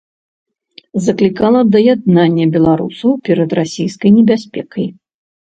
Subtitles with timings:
[1.07, 4.91] Заклікала да яднання беларусаў перад расійскай небяспекай.